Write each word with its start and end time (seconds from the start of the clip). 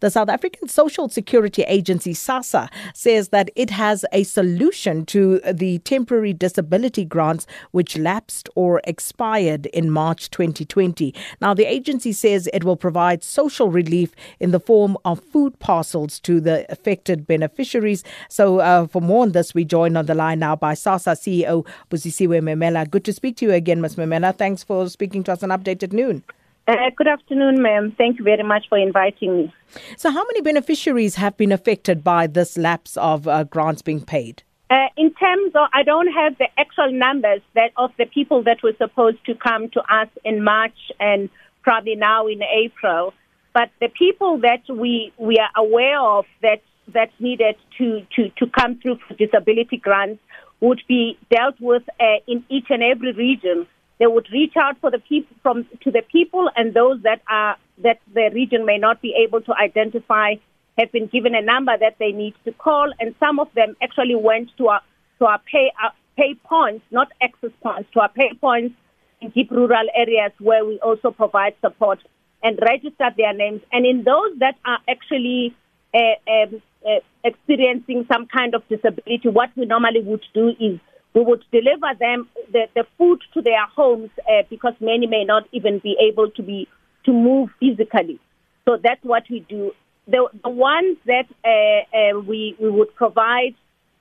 The 0.00 0.10
South 0.10 0.28
African 0.28 0.68
Social 0.68 1.08
Security 1.08 1.62
Agency, 1.62 2.12
SASSA, 2.12 2.68
says 2.94 3.28
that 3.30 3.50
it 3.56 3.70
has 3.70 4.04
a 4.12 4.22
solution 4.24 5.06
to 5.06 5.40
the 5.52 5.78
temporary 5.80 6.32
disability 6.32 7.04
grants 7.04 7.46
which 7.70 7.96
lapsed 7.96 8.48
or 8.54 8.80
expired 8.84 9.66
in 9.66 9.90
March 9.90 10.30
2020. 10.30 11.14
Now, 11.40 11.54
the 11.54 11.64
agency 11.64 12.12
says 12.12 12.48
it 12.52 12.64
will 12.64 12.76
provide 12.76 13.22
social 13.24 13.70
relief 13.70 14.12
in 14.40 14.50
the 14.50 14.60
form 14.60 14.96
of 15.04 15.20
food 15.20 15.58
parcels 15.58 16.20
to 16.20 16.40
the 16.40 16.66
affected 16.70 17.26
beneficiaries. 17.26 18.04
So, 18.28 18.60
uh, 18.60 18.86
for 18.86 19.00
more 19.00 19.22
on 19.22 19.32
this, 19.32 19.54
we 19.54 19.64
join 19.64 19.96
on 19.96 20.06
the 20.06 20.14
line 20.14 20.38
now 20.40 20.56
by 20.56 20.74
SASSA 20.74 21.16
CEO 21.16 21.66
Busisiwe 21.90 22.40
Memela. 22.40 22.88
Good 22.88 23.04
to 23.04 23.12
speak 23.12 23.36
to 23.38 23.46
you 23.46 23.52
again, 23.52 23.80
Ms. 23.80 23.96
Memela. 23.96 24.36
Thanks 24.36 24.62
for 24.62 24.88
speaking 24.88 25.22
to 25.24 25.32
us 25.32 25.42
on 25.42 25.50
Update 25.50 25.82
at 25.82 25.92
Noon. 25.92 26.22
Uh, 26.68 26.90
good 26.96 27.06
afternoon, 27.06 27.62
ma'am. 27.62 27.94
Thank 27.96 28.18
you 28.18 28.24
very 28.24 28.42
much 28.42 28.68
for 28.68 28.76
inviting 28.76 29.36
me. 29.36 29.54
So, 29.96 30.10
how 30.10 30.24
many 30.24 30.40
beneficiaries 30.40 31.14
have 31.14 31.36
been 31.36 31.52
affected 31.52 32.02
by 32.02 32.26
this 32.26 32.58
lapse 32.58 32.96
of 32.96 33.28
uh, 33.28 33.44
grants 33.44 33.82
being 33.82 34.04
paid? 34.04 34.42
Uh, 34.68 34.88
in 34.96 35.14
terms 35.14 35.52
of, 35.54 35.68
I 35.72 35.84
don't 35.84 36.12
have 36.12 36.36
the 36.38 36.48
actual 36.58 36.90
numbers 36.90 37.40
that 37.54 37.70
of 37.76 37.92
the 37.98 38.06
people 38.06 38.42
that 38.44 38.64
were 38.64 38.74
supposed 38.78 39.24
to 39.26 39.34
come 39.36 39.68
to 39.70 39.80
us 39.82 40.08
in 40.24 40.42
March 40.42 40.76
and 40.98 41.30
probably 41.62 41.94
now 41.94 42.26
in 42.26 42.42
April, 42.42 43.14
but 43.54 43.70
the 43.80 43.88
people 43.88 44.38
that 44.38 44.62
we 44.68 45.12
we 45.18 45.36
are 45.38 45.50
aware 45.56 46.00
of 46.00 46.24
that 46.42 46.62
that 46.94 47.10
needed 47.20 47.54
to 47.78 48.04
to 48.16 48.28
to 48.38 48.46
come 48.58 48.80
through 48.80 48.98
for 49.06 49.14
disability 49.14 49.76
grants 49.76 50.20
would 50.60 50.82
be 50.88 51.16
dealt 51.30 51.54
with 51.60 51.82
uh, 52.00 52.18
in 52.26 52.44
each 52.48 52.66
and 52.70 52.82
every 52.82 53.12
region. 53.12 53.68
They 53.98 54.06
would 54.06 54.28
reach 54.30 54.54
out 54.56 54.78
for 54.80 54.90
the 54.90 54.98
people 54.98 55.34
from 55.42 55.66
to 55.82 55.90
the 55.90 56.02
people 56.02 56.50
and 56.56 56.74
those 56.74 57.02
that 57.02 57.22
are 57.28 57.56
that 57.82 57.98
the 58.14 58.30
region 58.32 58.64
may 58.64 58.78
not 58.78 59.00
be 59.00 59.14
able 59.14 59.40
to 59.42 59.54
identify 59.54 60.34
have 60.78 60.92
been 60.92 61.06
given 61.06 61.34
a 61.34 61.40
number 61.42 61.76
that 61.78 61.96
they 61.98 62.12
need 62.12 62.34
to 62.44 62.52
call, 62.52 62.92
and 63.00 63.14
some 63.18 63.38
of 63.38 63.48
them 63.54 63.74
actually 63.82 64.14
went 64.14 64.50
to 64.58 64.68
our 64.68 64.80
to 65.18 65.24
our 65.26 65.40
pay 65.50 65.72
our 65.82 65.92
pay 66.16 66.34
points, 66.44 66.84
not 66.90 67.08
access 67.22 67.50
points, 67.62 67.88
to 67.92 68.00
our 68.00 68.08
pay 68.10 68.32
points 68.40 68.74
in 69.20 69.30
deep 69.30 69.50
rural 69.50 69.86
areas 69.94 70.32
where 70.38 70.64
we 70.64 70.78
also 70.80 71.10
provide 71.10 71.54
support 71.60 71.98
and 72.42 72.58
register 72.62 73.10
their 73.16 73.32
names. 73.32 73.62
And 73.72 73.86
in 73.86 74.04
those 74.04 74.38
that 74.38 74.56
are 74.64 74.78
actually 74.88 75.54
uh, 75.94 75.98
um, 76.30 76.62
uh, 76.86 77.00
experiencing 77.24 78.06
some 78.12 78.26
kind 78.26 78.54
of 78.54 78.62
disability, 78.68 79.28
what 79.28 79.50
we 79.56 79.64
normally 79.64 80.02
would 80.02 80.24
do 80.34 80.48
is 80.60 80.78
we 81.16 81.22
would 81.22 81.42
deliver 81.50 81.94
them 81.98 82.28
the, 82.52 82.66
the 82.74 82.84
food 82.98 83.22
to 83.32 83.40
their 83.40 83.64
homes 83.74 84.10
uh, 84.28 84.42
because 84.50 84.74
many 84.80 85.06
may 85.06 85.24
not 85.24 85.44
even 85.50 85.78
be 85.78 85.96
able 85.98 86.30
to 86.32 86.42
be 86.42 86.68
to 87.06 87.12
move 87.12 87.48
physically. 87.58 88.20
So 88.66 88.76
that's 88.76 89.02
what 89.02 89.22
we 89.30 89.40
do. 89.40 89.72
The, 90.06 90.28
the 90.44 90.50
ones 90.50 90.98
that 91.06 91.26
uh, 91.42 91.96
uh, 91.96 92.20
we 92.20 92.54
we 92.60 92.68
would 92.68 92.94
provide 92.94 93.54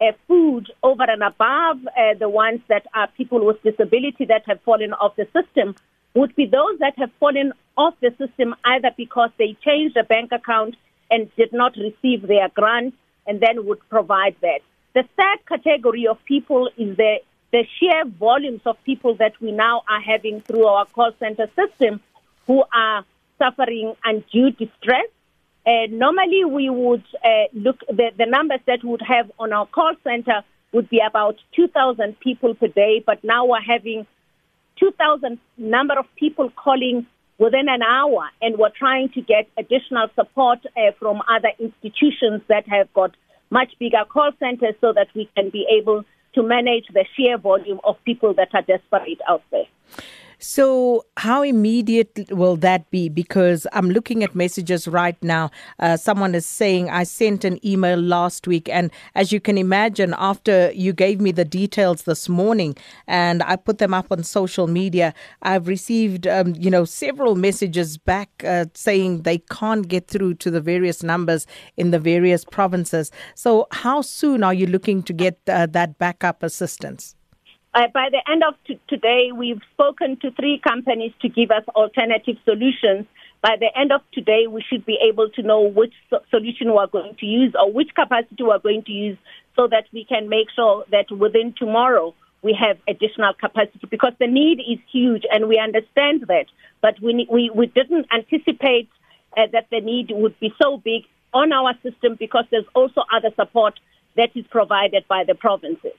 uh, 0.00 0.12
food 0.26 0.72
over 0.82 1.04
and 1.06 1.22
above 1.22 1.86
uh, 1.86 2.14
the 2.18 2.30
ones 2.30 2.60
that 2.68 2.86
are 2.94 3.08
people 3.08 3.44
with 3.44 3.62
disability 3.62 4.24
that 4.24 4.44
have 4.46 4.62
fallen 4.62 4.94
off 4.94 5.14
the 5.16 5.28
system 5.38 5.74
would 6.14 6.34
be 6.34 6.46
those 6.46 6.78
that 6.78 6.94
have 6.96 7.10
fallen 7.20 7.52
off 7.76 7.94
the 8.00 8.10
system 8.16 8.54
either 8.64 8.90
because 8.96 9.30
they 9.38 9.54
changed 9.62 9.98
a 9.98 10.04
bank 10.04 10.32
account 10.32 10.76
and 11.10 11.30
did 11.36 11.52
not 11.52 11.76
receive 11.76 12.26
their 12.26 12.48
grant 12.48 12.94
and 13.26 13.38
then 13.40 13.66
would 13.66 13.86
provide 13.90 14.34
that. 14.40 14.60
The 14.94 15.04
third 15.16 15.46
category 15.48 16.06
of 16.06 16.22
people 16.24 16.68
is 16.76 16.96
the, 16.96 17.20
the 17.50 17.64
sheer 17.78 18.04
volumes 18.04 18.60
of 18.66 18.76
people 18.84 19.14
that 19.16 19.40
we 19.40 19.52
now 19.52 19.82
are 19.88 20.00
having 20.00 20.42
through 20.42 20.66
our 20.66 20.84
call 20.86 21.12
center 21.18 21.48
system 21.56 22.00
who 22.46 22.62
are 22.72 23.04
suffering 23.38 23.94
undue 24.04 24.50
distress. 24.50 25.06
Uh, 25.66 25.86
normally, 25.90 26.44
we 26.44 26.68
would 26.68 27.04
uh, 27.24 27.44
look 27.52 27.80
the, 27.88 28.10
the 28.18 28.26
numbers 28.26 28.60
that 28.66 28.82
we 28.82 28.90
would 28.90 29.02
have 29.02 29.30
on 29.38 29.52
our 29.52 29.66
call 29.66 29.94
center 30.04 30.42
would 30.72 30.90
be 30.90 31.00
about 31.06 31.36
2,000 31.54 32.18
people 32.20 32.54
per 32.54 32.66
day, 32.66 33.02
but 33.04 33.22
now 33.22 33.44
we're 33.46 33.60
having 33.60 34.06
2,000 34.80 35.38
number 35.56 35.98
of 35.98 36.06
people 36.16 36.50
calling 36.50 37.06
within 37.38 37.68
an 37.68 37.82
hour, 37.82 38.28
and 38.40 38.58
we're 38.58 38.70
trying 38.76 39.08
to 39.10 39.20
get 39.20 39.48
additional 39.56 40.08
support 40.14 40.58
uh, 40.76 40.92
from 40.98 41.22
other 41.28 41.50
institutions 41.58 42.42
that 42.48 42.68
have 42.68 42.92
got 42.92 43.12
much 43.52 43.72
bigger 43.78 44.04
call 44.08 44.32
centers 44.40 44.74
so 44.80 44.92
that 44.94 45.08
we 45.14 45.28
can 45.36 45.50
be 45.50 45.66
able 45.78 46.04
to 46.34 46.42
manage 46.42 46.86
the 46.94 47.04
sheer 47.14 47.36
volume 47.36 47.78
of 47.84 48.02
people 48.04 48.32
that 48.34 48.48
are 48.54 48.62
desperate 48.62 49.20
out 49.28 49.42
there. 49.50 49.66
So, 50.44 51.06
how 51.18 51.42
immediate 51.42 52.26
will 52.32 52.56
that 52.56 52.90
be? 52.90 53.08
Because 53.08 53.64
I'm 53.72 53.90
looking 53.90 54.24
at 54.24 54.34
messages 54.34 54.88
right 54.88 55.16
now. 55.22 55.52
Uh, 55.78 55.96
someone 55.96 56.34
is 56.34 56.44
saying, 56.44 56.90
I 56.90 57.04
sent 57.04 57.44
an 57.44 57.64
email 57.64 57.96
last 57.96 58.48
week. 58.48 58.68
And 58.68 58.90
as 59.14 59.30
you 59.30 59.38
can 59.38 59.56
imagine, 59.56 60.16
after 60.18 60.72
you 60.72 60.92
gave 60.92 61.20
me 61.20 61.30
the 61.30 61.44
details 61.44 62.02
this 62.02 62.28
morning 62.28 62.74
and 63.06 63.40
I 63.44 63.54
put 63.54 63.78
them 63.78 63.94
up 63.94 64.10
on 64.10 64.24
social 64.24 64.66
media, 64.66 65.14
I've 65.42 65.68
received, 65.68 66.26
um, 66.26 66.56
you 66.58 66.72
know, 66.72 66.84
several 66.86 67.36
messages 67.36 67.96
back 67.96 68.42
uh, 68.44 68.64
saying 68.74 69.22
they 69.22 69.38
can't 69.38 69.86
get 69.86 70.08
through 70.08 70.34
to 70.34 70.50
the 70.50 70.60
various 70.60 71.04
numbers 71.04 71.46
in 71.76 71.92
the 71.92 72.00
various 72.00 72.44
provinces. 72.44 73.12
So, 73.36 73.68
how 73.70 74.00
soon 74.02 74.42
are 74.42 74.54
you 74.54 74.66
looking 74.66 75.04
to 75.04 75.12
get 75.12 75.38
uh, 75.46 75.66
that 75.66 75.98
backup 75.98 76.42
assistance? 76.42 77.14
Uh, 77.74 77.88
by 77.94 78.10
the 78.10 78.20
end 78.30 78.42
of 78.46 78.54
t- 78.66 78.78
today, 78.86 79.30
we've 79.34 79.62
spoken 79.72 80.18
to 80.18 80.30
three 80.32 80.60
companies 80.62 81.12
to 81.22 81.28
give 81.28 81.50
us 81.50 81.64
alternative 81.74 82.36
solutions. 82.44 83.06
By 83.40 83.56
the 83.58 83.70
end 83.74 83.92
of 83.92 84.02
today, 84.12 84.46
we 84.46 84.62
should 84.62 84.84
be 84.84 84.98
able 85.08 85.30
to 85.30 85.42
know 85.42 85.62
which 85.62 85.94
so- 86.10 86.20
solution 86.30 86.74
we're 86.74 86.86
going 86.88 87.14
to 87.20 87.26
use 87.26 87.54
or 87.58 87.72
which 87.72 87.88
capacity 87.94 88.42
we're 88.42 88.58
going 88.58 88.82
to 88.84 88.92
use 88.92 89.16
so 89.56 89.68
that 89.68 89.84
we 89.90 90.04
can 90.04 90.28
make 90.28 90.48
sure 90.54 90.84
that 90.90 91.10
within 91.10 91.54
tomorrow 91.56 92.14
we 92.42 92.52
have 92.52 92.76
additional 92.88 93.32
capacity 93.32 93.86
because 93.90 94.12
the 94.20 94.26
need 94.26 94.60
is 94.60 94.78
huge 94.92 95.22
and 95.32 95.48
we 95.48 95.58
understand 95.58 96.26
that. 96.28 96.46
But 96.82 97.00
we, 97.00 97.26
we, 97.30 97.48
we 97.54 97.66
didn't 97.68 98.06
anticipate 98.12 98.90
uh, 99.34 99.46
that 99.52 99.68
the 99.70 99.80
need 99.80 100.10
would 100.10 100.38
be 100.40 100.52
so 100.62 100.76
big 100.76 101.04
on 101.32 101.54
our 101.54 101.72
system 101.82 102.16
because 102.18 102.44
there's 102.50 102.66
also 102.74 103.02
other 103.10 103.30
support 103.34 103.80
that 104.16 104.28
is 104.34 104.44
provided 104.50 105.08
by 105.08 105.24
the 105.24 105.34
provinces. 105.34 105.92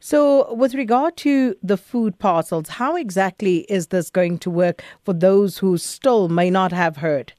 So, 0.00 0.52
with 0.54 0.74
regard 0.74 1.16
to 1.18 1.56
the 1.62 1.76
food 1.76 2.18
parcels, 2.18 2.68
how 2.68 2.96
exactly 2.96 3.58
is 3.68 3.88
this 3.88 4.10
going 4.10 4.38
to 4.38 4.50
work 4.50 4.82
for 5.04 5.12
those 5.12 5.58
who 5.58 5.78
still 5.78 6.28
may 6.28 6.50
not 6.50 6.72
have 6.72 6.98
heard? 6.98 7.32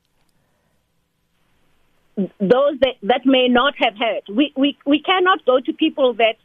Those 2.15 2.79
that, 2.81 2.95
that 3.03 3.25
may 3.25 3.47
not 3.47 3.75
have 3.77 3.95
heard. 3.95 4.23
We, 4.33 4.51
we, 4.55 4.77
we 4.85 5.01
cannot 5.01 5.45
go 5.45 5.59
to 5.59 5.73
people 5.73 6.13
that, 6.15 6.35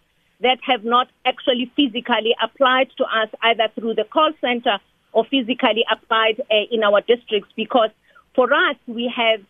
that 0.41 0.59
have 0.63 0.85
not 0.85 1.09
actually 1.25 1.73
physically 1.75 2.35
applied 2.43 2.91
to 2.99 3.05
us 3.05 3.29
either 3.43 3.69
through 3.75 3.95
the 3.95 4.05
call 4.05 4.33
center 4.41 4.79
or 5.13 5.25
physically 5.25 5.85
applied 5.91 6.41
uh, 6.51 6.55
in 6.71 6.83
our 6.83 7.01
districts 7.01 7.51
because 7.57 7.91
for 8.35 8.53
us, 8.53 8.77
we 8.87 9.13
have 9.15 9.41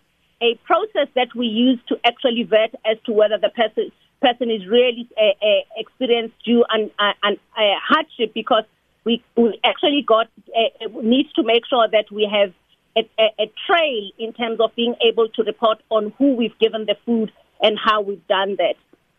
a 0.42 0.56
process 0.64 1.08
that 1.14 1.28
we 1.36 1.46
use 1.46 1.78
to 1.88 1.96
actually 2.04 2.42
vet 2.42 2.74
as 2.84 2.98
to 3.06 3.12
whether 3.12 3.38
the 3.38 3.50
person 3.50 3.92
person 4.22 4.50
is 4.50 4.66
really 4.66 5.08
uh, 5.18 5.34
uh, 5.44 5.62
experienced 5.76 6.34
due 6.44 6.64
and 6.70 6.90
uh, 6.98 7.12
an 7.22 7.36
uh, 7.56 7.60
hardship 7.86 8.32
because 8.32 8.64
we, 9.04 9.22
we 9.36 9.58
actually 9.64 10.04
got 10.06 10.28
uh, 10.56 10.88
needs 11.02 11.32
to 11.32 11.42
make 11.42 11.66
sure 11.68 11.88
that 11.90 12.10
we 12.10 12.30
have 12.32 12.54
a, 12.96 13.08
a, 13.20 13.44
a 13.44 13.52
trail 13.66 14.10
in 14.18 14.32
terms 14.32 14.60
of 14.60 14.74
being 14.76 14.94
able 15.06 15.28
to 15.30 15.42
report 15.42 15.78
on 15.90 16.12
who 16.18 16.36
we've 16.36 16.58
given 16.58 16.86
the 16.86 16.96
food 17.04 17.32
and 17.60 17.78
how 17.78 18.00
we've 18.00 18.26
done 18.28 18.56
that. 18.56 18.76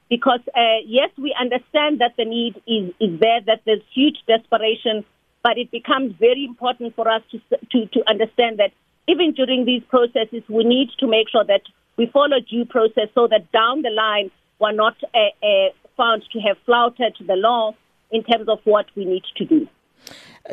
Because 0.09 0.41
yes, 0.85 1.09
we 1.17 1.35
understand 1.39 1.99
that 1.99 2.13
the 2.17 2.25
need 2.25 2.55
is, 2.67 2.93
is 2.99 3.19
there, 3.19 3.41
that 3.47 3.61
there's 3.65 3.81
huge 3.93 4.17
desperation, 4.27 5.03
but 5.41 5.57
it 5.57 5.71
becomes 5.71 6.13
very 6.19 6.45
important 6.45 6.95
for 6.95 7.09
us 7.09 7.23
to, 7.31 7.39
to, 7.71 7.87
to 7.87 8.07
understand 8.07 8.59
that 8.59 8.71
even 9.07 9.33
during 9.33 9.65
these 9.65 9.81
processes, 9.89 10.43
we 10.47 10.63
need 10.63 10.89
to 10.99 11.07
make 11.07 11.29
sure 11.29 11.43
that 11.43 11.61
we 11.97 12.05
follow 12.07 12.39
due 12.39 12.65
process 12.65 13.09
so 13.15 13.27
that 13.27 13.51
down 13.51 13.81
the 13.81 13.89
line 13.89 14.29
were 14.59 14.71
not 14.71 14.95
uh, 15.03 15.45
uh, 15.45 15.69
found 15.97 16.23
to 16.33 16.39
have 16.39 16.57
flouted 16.65 17.15
the 17.27 17.35
law 17.35 17.75
in 18.11 18.23
terms 18.23 18.47
of 18.47 18.59
what 18.63 18.85
we 18.95 19.05
need 19.05 19.23
to 19.37 19.45
do. 19.45 19.67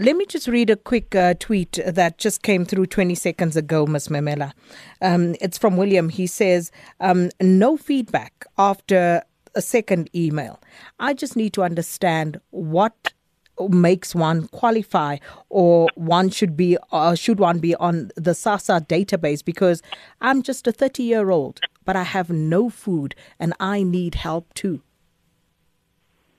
Let 0.00 0.16
me 0.16 0.24
just 0.24 0.46
read 0.46 0.70
a 0.70 0.76
quick 0.76 1.14
uh, 1.16 1.34
tweet 1.34 1.78
that 1.84 2.18
just 2.18 2.42
came 2.42 2.64
through 2.64 2.86
20 2.86 3.14
seconds 3.16 3.56
ago, 3.56 3.86
Ms. 3.86 4.06
Memela. 4.08 4.52
Um, 5.02 5.34
it's 5.40 5.58
from 5.58 5.76
William. 5.76 6.08
He 6.08 6.28
says, 6.28 6.70
um, 7.00 7.30
No 7.40 7.76
feedback 7.76 8.46
after 8.56 9.22
a 9.56 9.62
second 9.62 10.08
email. 10.14 10.60
I 11.00 11.12
just 11.14 11.34
need 11.34 11.52
to 11.54 11.64
understand 11.64 12.40
what 12.50 13.12
makes 13.68 14.14
one 14.14 14.48
qualify 14.48 15.18
or 15.48 15.88
one 15.94 16.30
should 16.30 16.56
be 16.56 16.78
uh, 16.92 17.14
should 17.14 17.38
one 17.38 17.58
be 17.58 17.74
on 17.74 18.10
the 18.16 18.30
SASSA 18.30 18.86
database 18.86 19.44
because 19.44 19.82
I'm 20.20 20.42
just 20.42 20.66
a 20.66 20.72
30 20.72 21.02
year 21.02 21.30
old 21.30 21.60
but 21.90 21.96
I 21.96 22.04
have 22.04 22.30
no 22.30 22.70
food 22.70 23.16
and 23.40 23.52
I 23.58 23.82
need 23.82 24.14
help 24.14 24.54
too. 24.54 24.80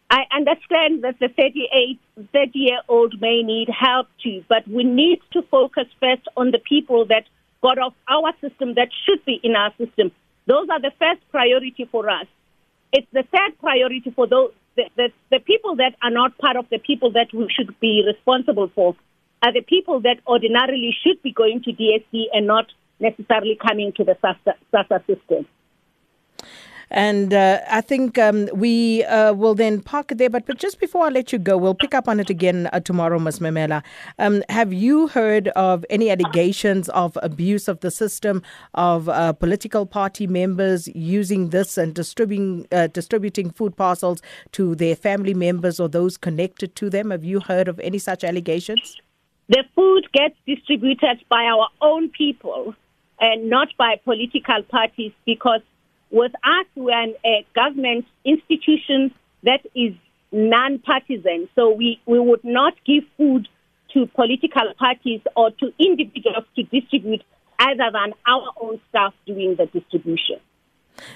I 0.10 0.22
understand 0.34 1.04
that 1.04 1.20
the 1.20 1.28
38 1.28 2.00
30 2.32 2.52
year 2.58 2.80
old 2.88 3.20
may 3.20 3.44
need 3.44 3.68
help 3.68 4.08
too 4.24 4.46
but 4.48 4.66
we 4.66 4.86
need 4.86 5.20
to 5.34 5.42
focus 5.42 5.88
first 6.00 6.26
on 6.38 6.52
the 6.52 6.60
people 6.60 7.06
that 7.08 7.26
got 7.62 7.78
off 7.80 7.94
our 8.08 8.32
system 8.40 8.76
that 8.76 8.88
should 9.04 9.26
be 9.26 9.42
in 9.44 9.58
our 9.58 9.74
system. 9.78 10.14
Those 10.46 10.70
are 10.70 10.80
the 10.80 10.94
first 10.98 11.20
priority 11.32 11.86
for 11.92 12.10
us. 12.10 12.28
It's 12.94 13.12
the 13.12 13.24
third 13.24 13.60
priority 13.60 14.10
for 14.16 14.28
those 14.28 14.54
the, 14.78 14.86
the, 14.96 15.10
the 15.32 15.40
people 15.40 15.76
that 15.76 15.98
are 16.02 16.12
not 16.22 16.38
part 16.38 16.56
of 16.56 16.70
the 16.70 16.80
people 16.80 17.12
that 17.12 17.34
we 17.34 17.50
should 17.54 17.78
be 17.82 18.06
responsible 18.08 18.72
for 18.74 18.96
are 19.44 19.52
the 19.52 19.64
people 19.64 20.00
that 20.00 20.20
ordinarily 20.26 20.96
should 21.04 21.22
be 21.22 21.34
going 21.34 21.62
to 21.64 21.74
DSD 21.74 22.28
and 22.32 22.48
not 22.48 22.68
necessarily 23.02 23.58
coming 23.68 23.92
to 23.98 24.04
the 24.04 24.16
SASSA, 24.24 24.54
SASSA 24.74 25.06
system. 25.08 25.46
And 26.92 27.34
uh, 27.34 27.62
I 27.70 27.80
think 27.80 28.18
um, 28.18 28.50
we 28.54 29.06
uh, 29.06 29.32
will 29.34 29.56
then 29.56 29.82
park 29.82 30.12
it 30.12 30.18
there. 30.18 30.30
But, 30.30 30.46
but 30.46 30.58
just 30.58 30.78
before 30.80 31.06
I 31.06 31.10
let 31.10 31.32
you 31.32 31.40
go, 31.40 31.56
we'll 31.56 31.74
pick 31.74 31.96
up 31.96 32.10
on 32.10 32.20
it 32.20 32.30
again 32.30 32.70
uh, 32.74 32.82
tomorrow, 32.82 33.18
Ms. 33.18 33.40
Memela. 33.40 33.82
Um, 34.20 34.44
have 34.50 34.74
you 34.74 35.08
heard 35.08 35.48
of 35.50 35.86
any 35.90 36.10
allegations 36.10 36.90
of 36.90 37.18
abuse 37.24 37.70
of 37.70 37.80
the 37.80 37.92
system, 37.92 38.44
of 38.74 39.08
uh, 39.08 39.32
political 39.32 39.86
party 39.86 40.28
members 40.28 40.90
using 40.90 41.50
this 41.50 41.78
and 41.78 41.96
distributing, 41.96 42.68
uh, 42.74 42.88
distributing 42.88 43.52
food 43.52 43.78
parcels 43.78 44.22
to 44.52 44.76
their 44.76 44.98
family 44.98 45.34
members 45.34 45.80
or 45.80 45.88
those 45.88 46.18
connected 46.18 46.76
to 46.76 46.90
them? 46.90 47.12
Have 47.12 47.24
you 47.24 47.40
heard 47.40 47.70
of 47.70 47.80
any 47.80 48.00
such 48.00 48.26
allegations? 48.26 48.98
The 49.48 49.64
food 49.76 50.10
gets 50.12 50.36
distributed 50.46 51.24
by 51.30 51.44
our 51.46 51.70
own 51.82 52.10
people 52.10 52.76
and 53.22 53.50
not 53.50 53.70
by 53.78 53.96
political 54.04 54.64
parties 54.64 55.14
because 55.26 55.62
with 56.10 56.34
us, 56.44 56.66
we're 56.76 57.14
a 57.26 57.46
government 57.56 58.06
institution 58.26 59.14
that 59.44 59.62
is 59.74 59.94
non-partisan. 60.32 61.48
So 61.56 61.72
we, 61.72 62.02
we 62.06 62.20
would 62.20 62.44
not 62.44 62.74
give 62.86 63.04
food 63.18 63.48
to 63.94 64.08
political 64.08 64.74
parties 64.78 65.22
or 65.36 65.52
to 65.52 65.72
individuals 65.80 66.46
to 66.56 66.64
distribute 66.64 67.24
other 67.60 67.92
than 67.94 68.14
our 68.28 68.52
own 68.62 68.80
staff 68.90 69.14
doing 69.26 69.56
the 69.58 69.68
distribution. 69.68 70.40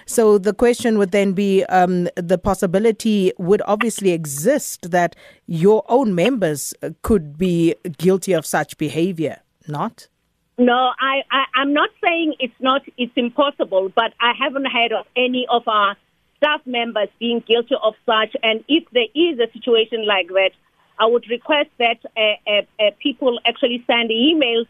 So 0.05 0.37
the 0.37 0.53
question 0.53 0.97
would 0.97 1.11
then 1.11 1.33
be 1.33 1.63
um, 1.65 2.07
the 2.15 2.37
possibility 2.37 3.33
would 3.37 3.61
obviously 3.65 4.11
exist 4.11 4.91
that 4.91 5.15
your 5.47 5.83
own 5.89 6.15
members 6.15 6.73
could 7.01 7.37
be 7.37 7.75
guilty 7.97 8.33
of 8.33 8.45
such 8.45 8.77
behavior, 8.77 9.41
not? 9.67 10.07
No, 10.57 10.91
I, 10.99 11.23
I, 11.29 11.45
I'm 11.55 11.73
not 11.73 11.89
saying 12.01 12.35
it's 12.39 12.53
not, 12.59 12.81
it's 12.97 13.11
impossible, 13.17 13.91
but 13.93 14.13
I 14.21 14.33
haven't 14.39 14.65
heard 14.65 14.93
of 14.93 15.05
any 15.15 15.45
of 15.49 15.67
our 15.67 15.97
staff 16.37 16.61
members 16.65 17.09
being 17.19 17.43
guilty 17.45 17.75
of 17.81 17.95
such. 18.05 18.35
And 18.41 18.63
if 18.69 18.85
there 18.91 19.07
is 19.13 19.39
a 19.39 19.51
situation 19.51 20.05
like 20.05 20.27
that, 20.29 20.51
I 20.97 21.07
would 21.07 21.25
request 21.29 21.69
that 21.77 21.97
uh, 22.15 22.49
uh, 22.49 22.61
uh, 22.79 22.91
people 23.03 23.39
actually 23.45 23.83
send 23.85 24.09
emails 24.11 24.67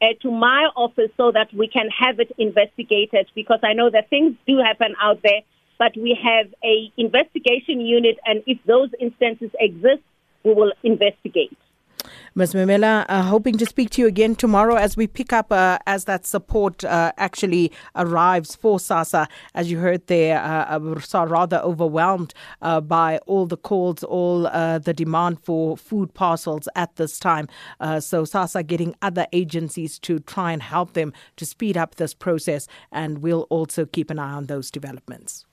uh, 0.00 0.06
to 0.22 0.30
my 0.30 0.70
office 0.74 1.10
so 1.18 1.32
that 1.32 1.52
we 1.52 1.68
can 1.68 1.88
have 1.90 2.18
it 2.18 2.32
investigated 2.38 3.28
because 3.34 3.60
I 3.62 3.74
know 3.74 3.90
that 3.90 4.08
things 4.08 4.36
do 4.46 4.58
happen 4.58 4.94
out 5.00 5.20
there, 5.22 5.40
but 5.78 5.94
we 5.96 6.18
have 6.22 6.46
a 6.64 6.90
investigation 6.96 7.80
unit, 7.80 8.18
and 8.24 8.42
if 8.46 8.58
those 8.64 8.88
instances 8.98 9.50
exist, 9.60 10.02
we 10.44 10.54
will 10.54 10.72
investigate. 10.82 11.56
Ms. 12.38 12.52
Memela, 12.52 13.06
uh, 13.08 13.22
hoping 13.22 13.56
to 13.56 13.64
speak 13.64 13.88
to 13.88 14.02
you 14.02 14.06
again 14.06 14.36
tomorrow 14.36 14.74
as 14.74 14.94
we 14.94 15.06
pick 15.06 15.32
up 15.32 15.50
uh, 15.50 15.78
as 15.86 16.04
that 16.04 16.26
support 16.26 16.84
uh, 16.84 17.10
actually 17.16 17.72
arrives 17.94 18.54
for 18.54 18.76
SASSA. 18.76 19.26
As 19.54 19.70
you 19.70 19.78
heard 19.78 20.06
there, 20.06 20.38
uh, 20.38 20.78
are 21.14 21.26
rather 21.28 21.56
overwhelmed 21.60 22.34
uh, 22.60 22.82
by 22.82 23.16
all 23.26 23.46
the 23.46 23.56
calls, 23.56 24.04
all 24.04 24.48
uh, 24.48 24.78
the 24.78 24.92
demand 24.92 25.42
for 25.42 25.78
food 25.78 26.12
parcels 26.12 26.68
at 26.76 26.94
this 26.96 27.18
time. 27.18 27.48
Uh, 27.80 28.00
so 28.00 28.24
SASSA 28.24 28.66
getting 28.66 28.94
other 29.00 29.26
agencies 29.32 29.98
to 30.00 30.18
try 30.18 30.52
and 30.52 30.62
help 30.62 30.92
them 30.92 31.14
to 31.36 31.46
speed 31.46 31.78
up 31.78 31.94
this 31.94 32.12
process, 32.12 32.68
and 32.92 33.22
we'll 33.22 33.46
also 33.48 33.86
keep 33.86 34.10
an 34.10 34.18
eye 34.18 34.32
on 34.32 34.44
those 34.44 34.70
developments. 34.70 35.46